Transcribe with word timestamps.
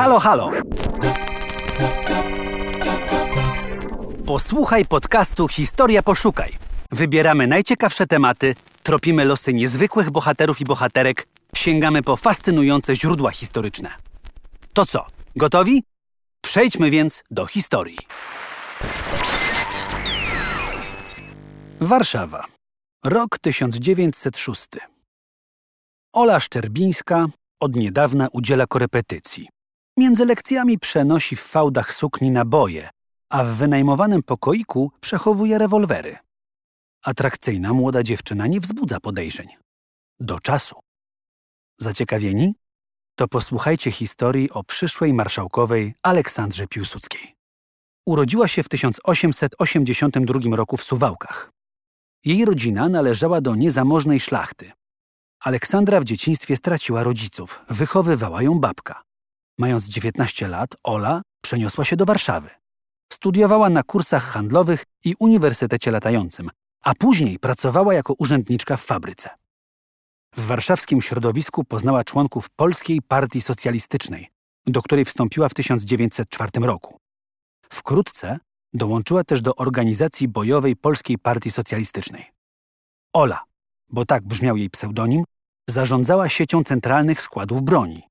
Halo, 0.00 0.18
halo! 0.18 0.50
Posłuchaj 4.26 4.84
podcastu 4.86 5.48
Historia 5.48 6.02
Poszukaj. 6.02 6.58
Wybieramy 6.90 7.46
najciekawsze 7.46 8.06
tematy, 8.06 8.54
tropimy 8.82 9.24
losy 9.24 9.54
niezwykłych 9.54 10.10
bohaterów 10.10 10.60
i 10.60 10.64
bohaterek, 10.64 11.26
sięgamy 11.56 12.02
po 12.02 12.16
fascynujące 12.16 12.96
źródła 12.96 13.30
historyczne. 13.30 13.90
To 14.72 14.86
co, 14.86 15.06
gotowi? 15.36 15.82
Przejdźmy 16.42 16.90
więc 16.90 17.22
do 17.30 17.46
historii. 17.46 17.98
Warszawa. 21.80 22.44
Rok 23.04 23.38
1906. 23.38 24.66
Ola 26.12 26.40
Szczerbińska 26.40 27.26
od 27.60 27.76
niedawna 27.76 28.28
udziela 28.32 28.66
korepetycji. 28.66 29.59
Między 30.00 30.24
lekcjami 30.24 30.78
przenosi 30.78 31.36
w 31.36 31.40
fałdach 31.40 31.94
sukni 31.94 32.30
naboje, 32.30 32.90
a 33.30 33.44
w 33.44 33.48
wynajmowanym 33.48 34.22
pokoiku 34.22 34.92
przechowuje 35.00 35.58
rewolwery. 35.58 36.16
Atrakcyjna 37.04 37.72
młoda 37.72 38.02
dziewczyna 38.02 38.46
nie 38.46 38.60
wzbudza 38.60 39.00
podejrzeń. 39.00 39.48
Do 40.20 40.40
czasu. 40.40 40.76
Zaciekawieni? 41.78 42.54
To 43.14 43.28
posłuchajcie 43.28 43.90
historii 43.90 44.50
o 44.50 44.64
przyszłej 44.64 45.14
marszałkowej 45.14 45.94
Aleksandrze 46.02 46.66
Piłsudskiej. 46.66 47.34
Urodziła 48.06 48.48
się 48.48 48.62
w 48.62 48.68
1882 48.68 50.56
roku 50.56 50.76
w 50.76 50.82
Suwałkach. 50.82 51.50
Jej 52.24 52.44
rodzina 52.44 52.88
należała 52.88 53.40
do 53.40 53.54
niezamożnej 53.54 54.20
szlachty. 54.20 54.72
Aleksandra 55.40 56.00
w 56.00 56.04
dzieciństwie 56.04 56.56
straciła 56.56 57.02
rodziców, 57.02 57.64
wychowywała 57.68 58.42
ją 58.42 58.58
babka. 58.58 59.09
Mając 59.60 59.84
19 59.84 60.48
lat, 60.48 60.76
Ola 60.82 61.22
przeniosła 61.42 61.84
się 61.84 61.96
do 61.96 62.04
Warszawy. 62.04 62.50
Studiowała 63.12 63.70
na 63.70 63.82
kursach 63.82 64.24
handlowych 64.24 64.84
i 65.04 65.14
Uniwersytecie 65.18 65.90
Latającym, 65.90 66.50
a 66.84 66.94
później 66.94 67.38
pracowała 67.38 67.94
jako 67.94 68.14
urzędniczka 68.18 68.76
w 68.76 68.82
fabryce. 68.82 69.30
W 70.36 70.46
warszawskim 70.46 71.02
środowisku 71.02 71.64
poznała 71.64 72.04
członków 72.04 72.50
Polskiej 72.50 73.02
Partii 73.02 73.40
Socjalistycznej, 73.40 74.30
do 74.66 74.82
której 74.82 75.04
wstąpiła 75.04 75.48
w 75.48 75.54
1904 75.54 76.50
roku. 76.60 76.98
Wkrótce 77.70 78.38
dołączyła 78.72 79.24
też 79.24 79.42
do 79.42 79.54
organizacji 79.56 80.28
bojowej 80.28 80.76
Polskiej 80.76 81.18
Partii 81.18 81.50
Socjalistycznej. 81.50 82.24
Ola, 83.12 83.44
bo 83.88 84.04
tak 84.04 84.22
brzmiał 84.24 84.56
jej 84.56 84.70
pseudonim, 84.70 85.24
zarządzała 85.68 86.28
siecią 86.28 86.64
centralnych 86.64 87.22
składów 87.22 87.62
broni. 87.62 88.09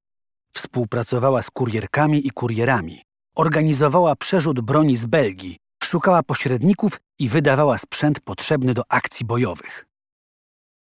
Współpracowała 0.59 1.41
z 1.41 1.49
kurierkami 1.49 2.27
i 2.27 2.29
kurierami, 2.29 3.01
organizowała 3.35 4.15
przerzut 4.15 4.61
broni 4.61 4.95
z 4.95 5.05
Belgii, 5.05 5.57
szukała 5.83 6.23
pośredników 6.23 6.99
i 7.19 7.29
wydawała 7.29 7.77
sprzęt 7.77 8.19
potrzebny 8.19 8.73
do 8.73 8.83
akcji 8.89 9.25
bojowych. 9.25 9.85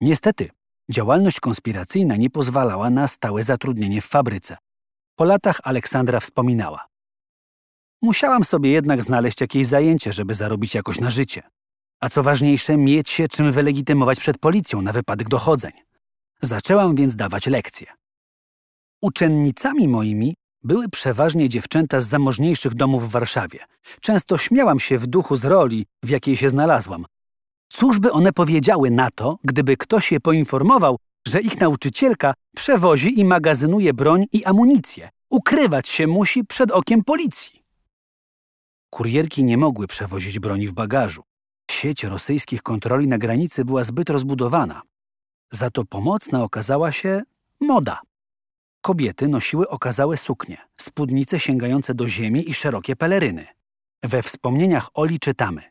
Niestety, 0.02 0.50
działalność 0.92 1.40
konspiracyjna 1.40 2.16
nie 2.16 2.30
pozwalała 2.30 2.90
na 2.90 3.08
stałe 3.08 3.44
zatrudnienie 3.44 4.02
w 4.02 4.06
fabryce. 4.06 4.58
Po 5.16 5.24
latach 5.24 5.60
Aleksandra 5.64 6.20
wspominała. 6.20 6.88
Musiałam 8.02 8.44
sobie 8.44 8.72
jednak 8.72 9.04
znaleźć 9.04 9.42
jakieś 9.42 9.68
zajęcie, 9.68 10.14
żeby 10.14 10.34
zarobić 10.34 10.76
jakoś 10.76 11.00
na 11.00 11.10
życie. 11.10 11.44
A 12.00 12.10
co 12.10 12.24
ważniejsze, 12.24 12.78
mieć 12.78 13.10
się 13.10 13.28
czym 13.28 13.52
wylegitymować 13.52 14.20
przed 14.20 14.38
policją 14.38 14.82
na 14.82 14.92
wypadek 14.92 15.28
dochodzeń. 15.28 15.72
Zaczęłam 16.42 16.96
więc 16.96 17.16
dawać 17.16 17.48
lekcje. 17.48 17.97
Uczennicami 19.02 19.88
moimi 19.88 20.36
były 20.64 20.90
przeważnie 20.90 21.50
dziewczęta 21.50 22.02
z 22.02 22.08
zamożniejszych 22.08 22.74
domów 22.74 23.08
w 23.08 23.12
Warszawie. 23.12 23.60
Często 24.02 24.38
śmiałam 24.38 24.80
się 24.80 24.98
w 24.98 25.08
duchu 25.08 25.36
z 25.36 25.46
roli, 25.46 25.86
w 26.04 26.10
jakiej 26.10 26.38
się 26.38 26.50
znalazłam. 26.50 27.06
Cóż 27.70 28.00
by 28.00 28.12
one 28.12 28.34
powiedziały 28.34 28.92
na 28.92 29.12
to, 29.12 29.38
gdyby 29.44 29.78
ktoś 29.78 30.12
je 30.12 30.20
poinformował, 30.20 30.98
że 31.28 31.42
ich 31.42 31.60
nauczycielka 31.60 32.34
przewozi 32.56 33.20
i 33.20 33.26
magazynuje 33.26 33.94
broń 33.94 34.26
i 34.32 34.46
amunicję, 34.46 35.10
ukrywać 35.30 35.88
się 35.88 36.08
musi 36.08 36.46
przed 36.46 36.72
okiem 36.72 37.04
policji. 37.04 37.64
Kurierki 38.90 39.44
nie 39.44 39.58
mogły 39.58 39.88
przewozić 39.88 40.40
broni 40.40 40.68
w 40.68 40.74
bagażu. 40.74 41.24
Sieć 41.72 42.04
rosyjskich 42.04 42.64
kontroli 42.64 43.08
na 43.08 43.18
granicy 43.18 43.66
była 43.66 43.84
zbyt 43.84 44.10
rozbudowana. 44.10 44.82
Za 45.52 45.70
to 45.70 45.86
pomocna 45.86 46.44
okazała 46.44 46.92
się 46.92 47.24
moda. 47.60 48.02
Kobiety 48.88 49.28
nosiły 49.28 49.70
okazałe 49.70 50.18
suknie, 50.18 50.58
spódnice 50.78 51.40
sięgające 51.40 51.96
do 51.96 52.10
ziemi 52.10 52.50
i 52.50 52.54
szerokie 52.54 52.96
peleryny. 52.96 53.48
We 54.04 54.22
wspomnieniach 54.24 54.90
Oli 54.94 55.20
czytamy: 55.20 55.64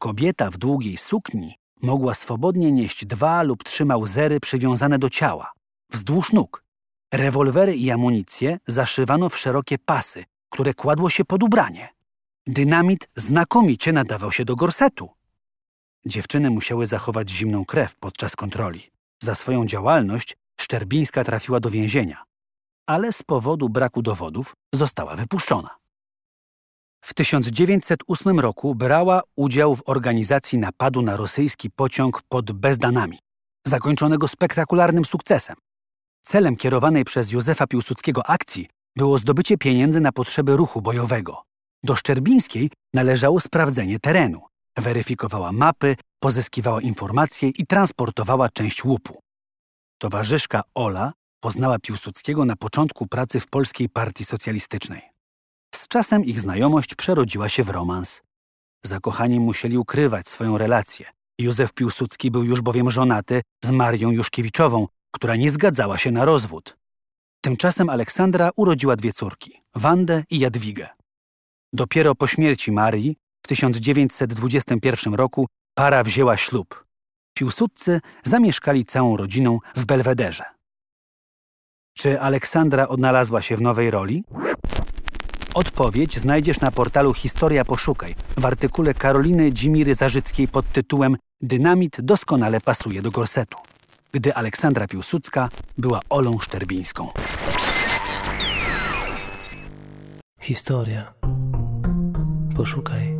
Kobieta 0.00 0.50
w 0.50 0.58
długiej 0.58 0.96
sukni 0.96 1.58
mogła 1.82 2.14
swobodnie 2.14 2.72
nieść 2.72 3.06
dwa 3.06 3.42
lub 3.42 3.64
trzy 3.64 3.84
mauzery 3.84 4.40
przywiązane 4.40 4.98
do 4.98 5.10
ciała, 5.10 5.52
wzdłuż 5.90 6.32
nóg. 6.32 6.64
Rewolwery 7.12 7.76
i 7.76 7.90
amunicję 7.90 8.58
zaszywano 8.66 9.28
w 9.28 9.38
szerokie 9.38 9.78
pasy, 9.78 10.24
które 10.50 10.74
kładło 10.74 11.10
się 11.10 11.24
pod 11.24 11.42
ubranie. 11.42 11.88
Dynamit 12.46 13.08
znakomicie 13.16 13.92
nadawał 13.92 14.32
się 14.32 14.44
do 14.44 14.56
gorsetu. 14.56 15.08
Dziewczyny 16.06 16.50
musiały 16.50 16.86
zachować 16.86 17.30
zimną 17.30 17.64
krew 17.64 17.96
podczas 17.96 18.36
kontroli. 18.36 18.90
Za 19.22 19.34
swoją 19.34 19.66
działalność 19.66 20.36
Szczerbińska 20.60 21.24
trafiła 21.24 21.60
do 21.60 21.70
więzienia, 21.70 22.27
ale 22.88 23.12
z 23.12 23.22
powodu 23.22 23.68
braku 23.68 24.02
dowodów 24.02 24.54
została 24.74 25.16
wypuszczona. 25.16 25.76
W 27.04 27.14
1908 27.14 28.40
roku 28.40 28.74
brała 28.74 29.22
udział 29.36 29.76
w 29.76 29.82
organizacji 29.86 30.58
napadu 30.58 31.02
na 31.02 31.16
rosyjski 31.16 31.70
pociąg 31.70 32.22
pod 32.28 32.52
Bezdanami, 32.52 33.18
zakończonego 33.66 34.28
spektakularnym 34.28 35.04
sukcesem. 35.04 35.56
Celem 36.22 36.56
kierowanej 36.56 37.04
przez 37.04 37.32
Józefa 37.32 37.66
Piłsudskiego 37.66 38.26
akcji 38.26 38.68
było 38.96 39.18
zdobycie 39.18 39.58
pieniędzy 39.58 40.00
na 40.00 40.12
potrzeby 40.12 40.56
ruchu 40.56 40.82
bojowego. 40.82 41.42
Do 41.82 41.96
Szczerbińskiej 41.96 42.70
należało 42.94 43.40
sprawdzenie 43.40 43.98
terenu. 44.00 44.40
Weryfikowała 44.76 45.52
mapy, 45.52 45.96
pozyskiwała 46.20 46.80
informacje 46.80 47.48
i 47.48 47.66
transportowała 47.66 48.48
część 48.48 48.84
łupu. 48.84 49.20
Towarzyszka 49.98 50.62
Ola 50.74 51.12
poznała 51.40 51.78
Piłsudskiego 51.78 52.44
na 52.44 52.56
początku 52.56 53.06
pracy 53.06 53.40
w 53.40 53.46
Polskiej 53.46 53.88
Partii 53.88 54.24
Socjalistycznej. 54.24 55.02
Z 55.74 55.88
czasem 55.88 56.24
ich 56.24 56.40
znajomość 56.40 56.94
przerodziła 56.94 57.48
się 57.48 57.64
w 57.64 57.68
romans. 57.68 58.22
Zakochani 58.84 59.40
musieli 59.40 59.78
ukrywać 59.78 60.28
swoją 60.28 60.58
relację. 60.58 61.06
Józef 61.38 61.72
Piłsudski 61.72 62.30
był 62.30 62.44
już 62.44 62.60
bowiem 62.60 62.90
żonaty 62.90 63.42
z 63.64 63.70
Marią 63.70 64.10
Juszkiewiczową, 64.10 64.88
która 65.10 65.36
nie 65.36 65.50
zgadzała 65.50 65.98
się 65.98 66.10
na 66.10 66.24
rozwód. 66.24 66.76
Tymczasem 67.40 67.90
Aleksandra 67.90 68.50
urodziła 68.56 68.96
dwie 68.96 69.12
córki, 69.12 69.62
Wandę 69.74 70.24
i 70.30 70.38
Jadwigę. 70.38 70.88
Dopiero 71.72 72.14
po 72.14 72.26
śmierci 72.26 72.72
Marii 72.72 73.16
w 73.42 73.48
1921 73.48 75.14
roku 75.14 75.46
para 75.74 76.04
wzięła 76.04 76.36
ślub. 76.36 76.84
Piłsudcy 77.34 78.00
zamieszkali 78.24 78.84
całą 78.84 79.16
rodziną 79.16 79.58
w 79.76 79.84
Belwederze. 79.84 80.57
Czy 81.98 82.20
Aleksandra 82.20 82.88
odnalazła 82.88 83.42
się 83.42 83.56
w 83.56 83.62
nowej 83.62 83.90
roli? 83.90 84.24
Odpowiedź 85.54 86.18
znajdziesz 86.18 86.60
na 86.60 86.70
portalu 86.70 87.14
Historia 87.14 87.64
Poszukaj 87.64 88.14
w 88.36 88.46
artykule 88.46 88.94
Karoliny 88.94 89.52
Dzimiry 89.52 89.94
Zarzyckiej 89.94 90.48
pod 90.48 90.72
tytułem 90.72 91.16
Dynamit 91.40 92.00
doskonale 92.00 92.60
pasuje 92.60 93.02
do 93.02 93.10
gorsetu, 93.10 93.58
gdy 94.12 94.34
Aleksandra 94.34 94.86
Piłsudska 94.86 95.48
była 95.78 96.00
Olą 96.10 96.38
Szczerbińską. 96.38 97.08
Historia. 100.40 101.14
Poszukaj. 102.56 103.17